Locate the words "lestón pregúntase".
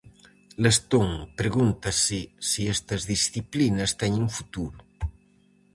0.63-2.19